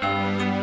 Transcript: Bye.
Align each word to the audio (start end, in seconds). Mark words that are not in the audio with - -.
Bye. 0.00 0.57